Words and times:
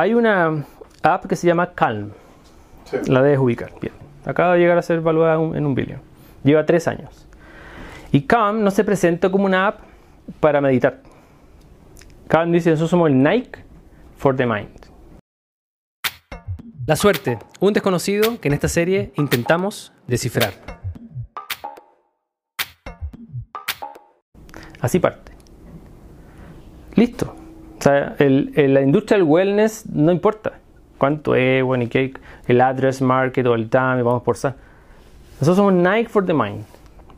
hay 0.00 0.14
una 0.14 0.64
app 1.02 1.26
que 1.26 1.36
se 1.36 1.46
llama 1.46 1.74
Calm. 1.74 2.12
La 3.06 3.22
debes 3.22 3.38
ubicar. 3.38 3.70
Bien. 3.80 3.92
Acaba 4.24 4.54
de 4.54 4.60
llegar 4.60 4.78
a 4.78 4.82
ser 4.82 4.98
evaluada 4.98 5.34
en 5.34 5.66
un 5.66 5.74
billón. 5.74 6.00
Lleva 6.42 6.64
tres 6.64 6.88
años. 6.88 7.26
Y 8.10 8.22
Calm 8.22 8.64
no 8.64 8.70
se 8.70 8.82
presenta 8.82 9.30
como 9.30 9.44
una 9.44 9.68
app 9.68 9.80
para 10.40 10.60
meditar. 10.62 11.02
Calm 12.28 12.50
dice, 12.50 12.70
nosotros 12.70 12.90
somos 12.90 13.10
el 13.10 13.22
Nike 13.22 13.60
for 14.16 14.34
the 14.34 14.46
mind. 14.46 14.70
La 16.86 16.96
suerte, 16.96 17.38
un 17.60 17.72
desconocido 17.74 18.40
que 18.40 18.48
en 18.48 18.54
esta 18.54 18.68
serie 18.68 19.12
intentamos 19.16 19.92
descifrar. 20.06 20.54
Así 24.80 24.98
parte. 24.98 25.32
Listo. 26.94 27.39
O 27.80 27.82
sea, 27.82 28.14
la 28.18 28.82
industria 28.82 29.16
del 29.16 29.26
wellness 29.26 29.86
no 29.90 30.12
importa 30.12 30.52
cuánto 30.98 31.34
es, 31.34 31.64
bueno, 31.64 31.84
y 31.84 31.88
qué, 31.88 32.12
el 32.46 32.60
address 32.60 33.00
market 33.00 33.46
o 33.46 33.54
el 33.54 33.70
time, 33.70 34.02
vamos 34.02 34.22
por 34.22 34.36
SAR. 34.36 34.54
Nosotros 35.40 35.56
somos 35.56 35.72
Nike 35.72 36.10
for 36.10 36.26
the 36.26 36.34
mind. 36.34 36.64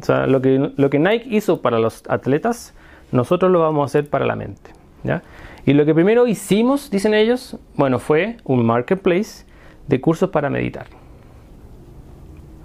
O 0.00 0.02
sea, 0.02 0.26
lo 0.26 0.40
que, 0.40 0.72
lo 0.74 0.90
que 0.90 0.98
Nike 0.98 1.28
hizo 1.28 1.60
para 1.60 1.78
los 1.78 2.02
atletas, 2.08 2.72
nosotros 3.12 3.52
lo 3.52 3.60
vamos 3.60 3.82
a 3.82 3.84
hacer 3.84 4.08
para 4.08 4.24
la 4.24 4.34
mente. 4.34 4.70
¿ya? 5.04 5.22
Y 5.66 5.74
lo 5.74 5.84
que 5.84 5.92
primero 5.94 6.26
hicimos, 6.26 6.90
dicen 6.90 7.12
ellos, 7.12 7.58
bueno, 7.74 7.98
fue 7.98 8.38
un 8.44 8.64
marketplace 8.64 9.44
de 9.88 10.00
cursos 10.00 10.30
para 10.30 10.48
meditar. 10.48 10.86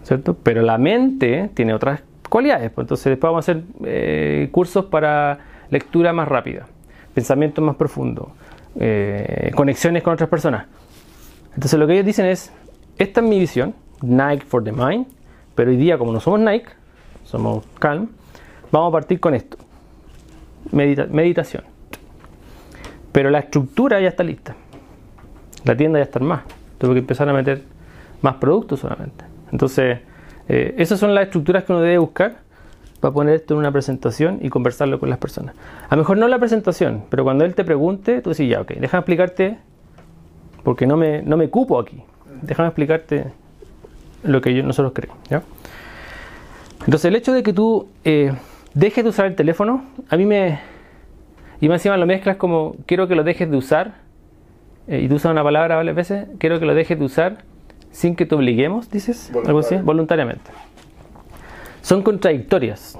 ¿Cierto? 0.04 0.36
Pero 0.42 0.62
la 0.62 0.78
mente 0.78 1.50
tiene 1.54 1.74
otras 1.74 2.04
cualidades. 2.30 2.72
Pues 2.72 2.86
entonces 2.86 3.06
después 3.06 3.30
vamos 3.30 3.50
a 3.50 3.52
hacer 3.52 3.64
eh, 3.84 4.48
cursos 4.52 4.86
para 4.86 5.40
lectura 5.70 6.14
más 6.14 6.28
rápida, 6.28 6.68
pensamiento 7.14 7.62
más 7.62 7.76
profundo, 7.76 8.32
eh, 8.80 9.52
conexiones 9.56 10.04
con 10.04 10.14
otras 10.14 10.30
personas. 10.30 10.66
Entonces 11.54 11.80
lo 11.80 11.88
que 11.88 11.94
ellos 11.94 12.06
dicen 12.06 12.26
es, 12.26 12.52
esta 12.98 13.22
es 13.22 13.28
mi 13.28 13.40
visión, 13.40 13.74
Nike 14.02 14.46
for 14.46 14.64
the 14.64 14.72
Mind, 14.72 15.08
pero 15.56 15.72
hoy 15.72 15.78
día 15.78 15.98
como 15.98 16.12
no 16.12 16.20
somos 16.20 16.40
Nike, 16.40 16.70
somos 17.24 17.66
Calm, 17.80 18.10
vamos 18.72 18.90
a 18.90 18.92
partir 18.94 19.20
con 19.20 19.34
esto, 19.34 19.58
meditación. 20.72 21.64
Pero 23.12 23.30
la 23.30 23.40
estructura 23.40 24.00
ya 24.00 24.08
está 24.08 24.24
lista, 24.24 24.56
la 25.66 25.76
tienda 25.76 26.00
ya 26.00 26.04
está 26.04 26.20
más, 26.20 26.44
tengo 26.78 26.94
que 26.94 27.00
empezar 27.00 27.28
a 27.28 27.34
meter 27.34 27.64
más 28.22 28.36
productos 28.36 28.80
solamente. 28.80 29.26
Entonces, 29.52 30.00
eh, 30.48 30.76
esas 30.78 31.00
son 31.00 31.14
las 31.14 31.26
estructuras 31.26 31.64
que 31.64 31.74
uno 31.74 31.82
debe 31.82 31.98
buscar 31.98 32.38
para 33.02 33.14
poner 33.14 33.36
esto 33.36 33.56
en 33.56 33.60
una 33.60 33.72
presentación 33.72 34.40
y 34.42 34.50
conversarlo 34.50 35.00
con 35.00 35.10
las 35.10 35.18
personas. 35.18 35.56
A 35.90 35.96
lo 35.96 36.04
mejor 36.04 36.18
no 36.18 36.28
la 36.28 36.40
presentación, 36.40 37.04
pero 37.10 37.24
cuando 37.24 37.44
él 37.44 37.56
te 37.56 37.66
pregunte, 37.66 38.22
tú 38.22 38.30
dices, 38.30 38.48
ya, 38.48 38.62
ok, 38.62 38.74
déjame 38.80 39.00
explicarte 39.00 39.58
porque 40.64 40.86
no 40.86 40.96
me, 40.96 41.24
no 41.24 41.36
me 41.36 41.50
cupo 41.50 41.80
aquí. 41.80 42.04
Déjame 42.42 42.70
explicarte 42.70 43.26
lo 44.24 44.40
que 44.40 44.54
yo, 44.54 44.64
nosotros 44.64 44.94
creemos. 44.94 45.18
Entonces, 46.86 47.06
el 47.06 47.16
hecho 47.16 47.34
de 47.34 47.44
que 47.44 47.54
tú 47.54 47.88
eh, 48.04 48.34
dejes 48.74 49.04
de 49.04 49.10
usar 49.10 49.26
el 49.26 49.36
teléfono, 49.36 49.84
a 50.10 50.18
mí 50.18 50.26
me. 50.26 50.60
Y 51.60 51.68
más 51.68 51.82
encima 51.82 51.98
lo 51.98 52.06
mezclas 52.06 52.38
como 52.38 52.76
quiero 52.86 53.08
que 53.08 53.16
lo 53.16 53.24
dejes 53.24 53.50
de 53.50 53.58
usar, 53.58 53.96
eh, 54.88 55.02
y 55.02 55.08
tú 55.08 55.16
usas 55.16 55.32
una 55.32 55.44
palabra 55.44 55.76
varias 55.76 55.96
veces, 55.96 56.28
quiero 56.40 56.60
que 56.60 56.66
lo 56.66 56.74
dejes 56.74 56.98
de 56.98 57.06
usar 57.06 57.44
sin 57.92 58.16
que 58.16 58.26
te 58.26 58.36
obliguemos, 58.36 58.90
dices, 58.90 59.32
algo 59.46 59.60
así, 59.60 59.76
voluntariamente. 59.76 60.50
Son 61.82 62.04
contradictorias. 62.04 62.98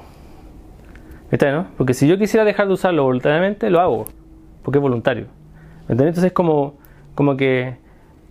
¿Está, 1.32 1.52
no? 1.52 1.68
Porque 1.78 1.94
si 1.94 2.08
yo 2.08 2.18
quisiera 2.18 2.44
dejar 2.44 2.68
de 2.68 2.74
usarlo 2.74 3.04
voluntariamente, 3.04 3.70
lo 3.70 3.80
hago, 3.80 4.06
porque 4.64 4.80
es 4.80 4.82
voluntario. 4.82 5.28
Entonces 5.88 6.24
es 6.24 6.34
como 6.34 6.76
como 7.16 7.38
que 7.38 7.78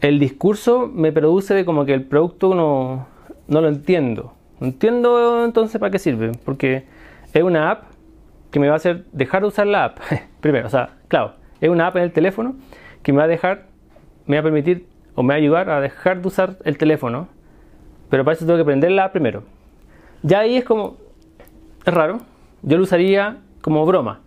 el 0.01 0.19
discurso 0.19 0.91
me 0.93 1.13
produce 1.13 1.55
de 1.55 1.65
como 1.65 1.85
que 1.85 1.95
el 1.95 2.05
producto 2.05 2.55
no, 2.55 3.07
no 3.49 3.61
lo 3.61 3.69
entiendo. 3.69 4.35
No 4.59 4.67
entiendo 4.67 5.45
entonces 5.45 5.79
para 5.79 5.91
qué 5.91 5.99
sirve, 5.99 6.33
porque 6.45 6.87
es 7.33 7.43
una 7.43 7.71
app 7.71 7.85
que 8.51 8.59
me 8.59 8.67
va 8.67 8.75
a 8.75 8.77
hacer 8.77 9.05
dejar 9.13 9.43
de 9.43 9.49
usar 9.49 9.67
la 9.67 9.85
app. 9.85 9.99
Primero, 10.41 10.67
o 10.67 10.71
sea, 10.71 10.97
claro, 11.09 11.35
es 11.61 11.71
una 11.71 11.87
app 11.87 11.97
en 11.97 12.03
el 12.03 12.13
teléfono 12.13 12.57
que 13.03 13.13
me 13.13 13.19
va 13.19 13.25
a 13.25 13.29
dejar, 13.29 13.67
me 14.27 14.37
va 14.37 14.41
a 14.41 14.43
permitir 14.43 14.87
o 15.15 15.23
me 15.23 15.29
va 15.29 15.35
a 15.35 15.39
ayudar 15.39 15.71
a 15.71 15.81
dejar 15.81 16.21
de 16.21 16.29
usar 16.29 16.57
el 16.65 16.79
teléfono, 16.79 17.29
pero 18.09 18.25
para 18.25 18.35
eso 18.35 18.45
tengo 18.45 18.57
que 18.57 18.63
aprender 18.63 18.91
la 18.91 19.05
app 19.05 19.13
primero. 19.13 19.45
Ya 20.23 20.41
ahí 20.41 20.57
es 20.57 20.65
como, 20.65 20.97
es 21.85 21.95
raro, 21.95 22.21
yo 22.63 22.77
lo 22.77 22.83
usaría 22.83 23.39
como 23.63 23.85
broma. 23.87 24.21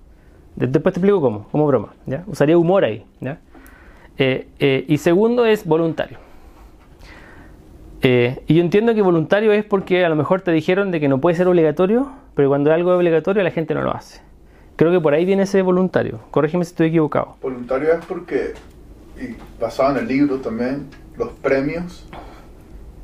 Después 0.56 0.94
te 0.94 1.00
explico 1.00 1.22
cómo, 1.22 1.48
como 1.52 1.66
broma. 1.66 1.94
Usaría 2.28 2.58
humor 2.58 2.86
ahí. 2.86 3.06
Eh, 4.18 4.48
eh, 4.59 4.86
y 4.88 4.98
segundo 4.98 5.46
es 5.46 5.66
voluntario. 5.66 6.18
Eh, 8.02 8.44
y 8.48 8.56
yo 8.56 8.62
entiendo 8.62 8.94
que 8.94 9.02
voluntario 9.02 9.54
es 9.54 9.64
porque 9.64 10.04
a 10.04 10.09
lo 10.09 10.16
mejor 10.16 10.42
te 10.42 10.52
dijeron 10.52 10.92
de 10.92 11.00
que 11.00 11.08
no 11.08 11.22
puede 11.22 11.36
ser 11.36 11.48
obligatorio, 11.48 12.12
pero 12.36 12.50
cuando 12.50 12.74
algo 12.74 12.92
es 12.92 12.98
obligatorio 12.98 13.42
la 13.44 13.52
gente 13.52 13.74
no 13.74 13.81
lo 13.81 13.96
hace. 13.96 14.22
Creo 14.75 14.92
que 14.92 15.00
por 15.00 15.14
ahí 15.14 15.24
viene 15.25 15.44
ese 15.44 15.62
voluntario. 15.62 16.20
Corrígeme 16.31 16.66
si 16.66 16.72
estoy 16.72 16.88
equivocado. 16.88 17.38
Voluntario 17.42 17.94
es 17.94 18.06
porque, 18.06 18.54
y 19.20 19.36
basado 19.60 19.92
en 19.92 19.98
el 19.98 20.08
libro 20.08 20.38
también, 20.40 20.88
los 21.18 21.30
premios, 21.31 22.06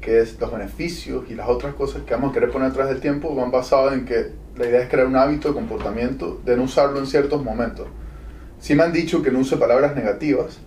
que 0.02 0.22
es 0.22 0.40
los 0.40 0.52
beneficios 0.52 1.26
y 1.30 1.36
las 1.36 1.50
otras 1.50 1.74
cosas 1.74 2.04
que 2.04 2.14
vamos 2.14 2.32
a 2.32 2.34
querer 2.34 2.52
poner 2.52 2.70
atrás 2.70 2.90
del 2.90 3.02
tiempo, 3.02 3.36
van 3.36 3.52
basados 3.52 3.94
en 3.94 4.06
que 4.06 4.32
la 4.58 4.68
idea 4.68 4.82
es 4.82 4.90
crear 4.90 5.08
un 5.08 5.16
hábito 5.16 5.50
de 5.50 5.54
comportamiento 5.54 6.40
de 6.46 6.58
no 6.58 6.64
usarlo 6.64 7.00
en 7.00 7.08
ciertos 7.08 7.44
momentos. 7.44 7.88
Si 8.60 8.76
me 8.76 8.84
han 8.84 8.94
dicho 8.94 9.22
que 9.22 9.32
no 9.32 9.40
use 9.40 9.58
palabras 9.58 9.96
negativas, 9.96 10.60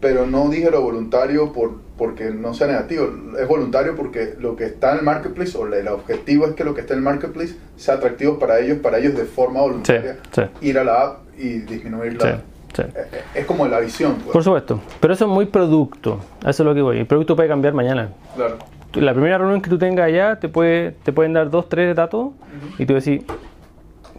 pero 0.00 0.26
no 0.26 0.48
dije 0.48 0.70
lo 0.70 0.80
voluntario 0.80 1.52
por, 1.52 1.72
porque 1.96 2.30
no 2.30 2.54
sea 2.54 2.66
negativo, 2.66 3.08
es 3.38 3.46
voluntario 3.46 3.94
porque 3.94 4.34
lo 4.38 4.56
que 4.56 4.64
está 4.64 4.92
en 4.92 4.98
el 4.98 5.04
marketplace, 5.04 5.56
o 5.56 5.66
el 5.66 5.88
objetivo 5.88 6.46
es 6.46 6.54
que 6.54 6.64
lo 6.64 6.74
que 6.74 6.80
está 6.80 6.94
en 6.94 7.00
el 7.00 7.04
marketplace 7.04 7.56
sea 7.76 7.94
atractivo 7.94 8.38
para 8.38 8.60
ellos, 8.60 8.78
para 8.78 8.98
ellos 8.98 9.14
de 9.14 9.24
forma 9.24 9.60
voluntaria, 9.60 10.18
ir 10.60 10.78
a 10.78 10.84
la 10.84 11.02
app 11.02 11.18
y 11.38 11.60
disminuir 11.60 12.20
la... 12.22 12.40
Eh, 12.78 12.92
eh, 12.94 13.22
es 13.34 13.46
como 13.46 13.66
la 13.66 13.80
visión. 13.80 14.14
Pues. 14.14 14.32
Por 14.32 14.44
supuesto, 14.44 14.80
pero 15.00 15.12
eso 15.12 15.24
es 15.24 15.30
muy 15.30 15.46
producto, 15.46 16.20
eso 16.40 16.62
es 16.62 16.66
lo 16.66 16.74
que 16.74 16.82
voy. 16.82 16.98
El 16.98 17.06
producto 17.06 17.34
puede 17.34 17.48
cambiar 17.48 17.74
mañana. 17.74 18.10
Claro. 18.36 18.58
La 18.94 19.12
primera 19.12 19.38
reunión 19.38 19.60
que 19.62 19.70
tú 19.70 19.78
tengas 19.78 20.06
allá 20.06 20.40
te, 20.40 20.48
puede, 20.48 20.92
te 20.92 21.12
pueden 21.12 21.32
dar 21.32 21.50
dos, 21.50 21.68
tres 21.68 21.94
datos 21.94 22.30
y 22.78 22.86
tú 22.86 22.94
decís, 22.94 23.22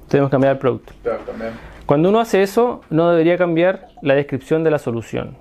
tenemos 0.07 0.29
que 0.29 0.31
cambiar 0.31 0.53
el 0.53 0.59
producto. 0.59 0.93
Claro. 1.03 1.19
Cuando 1.85 2.09
uno 2.09 2.19
hace 2.19 2.41
eso, 2.41 2.81
no 2.89 3.09
debería 3.09 3.37
cambiar 3.37 3.87
la 4.01 4.13
descripción 4.15 4.63
de 4.63 4.71
la 4.71 4.79
solución 4.79 5.35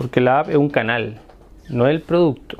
porque 0.00 0.22
la 0.22 0.40
app 0.40 0.48
es 0.48 0.56
un 0.56 0.70
canal, 0.70 1.18
no 1.68 1.86
el 1.86 2.00
producto. 2.00 2.56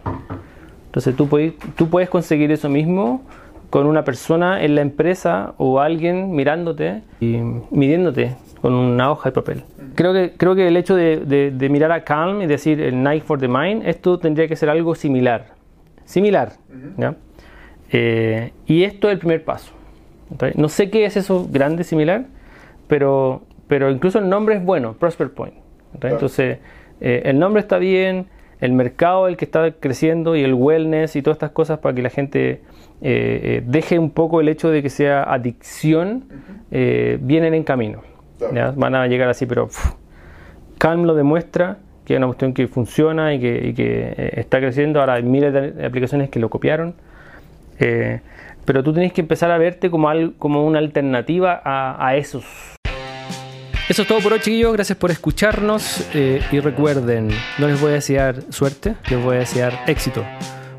Entonces 0.84 1.16
tú 1.16 1.26
puedes, 1.26 1.54
tú 1.74 1.88
puedes 1.88 2.10
conseguir 2.10 2.52
eso 2.52 2.68
mismo 2.68 3.22
con 3.70 3.86
una 3.86 4.04
persona 4.04 4.62
en 4.62 4.74
la 4.74 4.82
empresa 4.82 5.54
o 5.56 5.80
alguien 5.80 6.32
mirándote 6.32 7.00
y 7.18 7.38
midiéndote 7.70 8.36
con 8.60 8.74
una 8.74 9.10
hoja 9.10 9.30
de 9.30 9.34
papel. 9.34 9.64
Creo 9.94 10.12
que, 10.12 10.34
creo 10.36 10.54
que 10.54 10.68
el 10.68 10.76
hecho 10.76 10.94
de, 10.94 11.68
mirar 11.70 11.92
a 11.92 12.04
Calm 12.04 12.42
y 12.42 12.46
decir 12.46 12.78
el 12.78 13.02
Night 13.02 13.24
for 13.24 13.40
the 13.40 13.48
Mind, 13.48 13.86
esto 13.86 14.18
tendría 14.18 14.46
que 14.46 14.54
ser 14.54 14.68
algo 14.68 14.94
similar. 14.94 15.46
Similar. 16.10 16.54
Eh, 17.92 18.52
y 18.66 18.82
esto 18.82 19.06
es 19.06 19.12
el 19.12 19.18
primer 19.20 19.44
paso. 19.44 19.70
No 20.56 20.68
sé 20.68 20.90
qué 20.90 21.04
es 21.04 21.16
eso 21.16 21.46
grande, 21.48 21.84
similar, 21.84 22.24
pero, 22.88 23.42
pero 23.68 23.92
incluso 23.92 24.18
el 24.18 24.28
nombre 24.28 24.56
es 24.56 24.64
bueno, 24.64 24.94
Prosper 24.94 25.30
Point. 25.30 25.54
Entonces, 26.02 26.58
eh, 27.00 27.22
el 27.26 27.38
nombre 27.38 27.60
está 27.60 27.78
bien, 27.78 28.26
el 28.60 28.72
mercado 28.72 29.28
el 29.28 29.36
que 29.36 29.44
está 29.44 29.70
creciendo 29.70 30.34
y 30.34 30.42
el 30.42 30.54
wellness 30.54 31.14
y 31.14 31.22
todas 31.22 31.36
estas 31.36 31.52
cosas 31.52 31.78
para 31.78 31.94
que 31.94 32.02
la 32.02 32.10
gente 32.10 32.62
eh, 33.02 33.62
deje 33.64 33.96
un 34.00 34.10
poco 34.10 34.40
el 34.40 34.48
hecho 34.48 34.68
de 34.70 34.82
que 34.82 34.90
sea 34.90 35.22
adicción, 35.22 36.24
vienen 36.70 37.54
en 37.54 37.62
camino. 37.62 38.02
Van 38.74 38.96
a 38.96 39.06
llegar 39.06 39.28
así, 39.28 39.46
pero 39.46 39.68
Calm 40.78 41.04
lo 41.04 41.14
demuestra 41.14 41.78
que 42.04 42.14
es 42.14 42.18
una 42.18 42.26
cuestión 42.26 42.54
que 42.54 42.66
funciona 42.68 43.34
y 43.34 43.40
que, 43.40 44.32
está 44.36 44.58
creciendo. 44.58 45.00
Ahora 45.00 45.14
hay 45.14 45.22
miles 45.22 45.52
de 45.52 45.86
aplicaciones 45.86 46.30
que 46.30 46.38
lo 46.40 46.48
copiaron. 46.50 46.94
pero 47.78 48.82
tú 48.82 48.92
tienes 48.92 49.12
que 49.12 49.20
empezar 49.20 49.50
a 49.50 49.58
verte 49.58 49.90
como, 49.90 50.08
como 50.38 50.66
una 50.66 50.78
alternativa 50.78 51.60
a, 51.64 52.06
a 52.06 52.16
esos 52.16 52.78
eso 53.90 54.02
es 54.02 54.08
todo 54.08 54.20
por 54.20 54.32
hoy, 54.32 54.38
chiquillos. 54.38 54.72
Gracias 54.72 54.96
por 54.96 55.10
escucharnos. 55.10 56.06
Eh, 56.14 56.40
y 56.52 56.60
recuerden, 56.60 57.28
no 57.58 57.66
les 57.66 57.80
voy 57.80 57.90
a 57.90 57.94
desear 57.94 58.40
suerte, 58.50 58.94
les 59.10 59.20
voy 59.20 59.34
a 59.34 59.38
desear 59.40 59.76
éxito. 59.88 60.24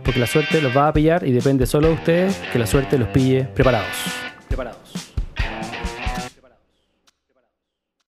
Porque 0.01 0.17
la 0.17 0.27
suerte 0.27 0.61
los 0.61 0.75
va 0.75 0.87
a 0.87 0.93
pillar 0.93 1.27
y 1.27 1.33
depende 1.33 1.65
solo 1.65 1.89
de 1.89 1.93
ustedes 1.95 2.41
que 2.53 2.57
la 2.57 2.65
suerte 2.65 2.97
los 2.97 3.09
pille 3.09 3.49
preparados. 3.53 3.91
Preparados. 4.47 5.00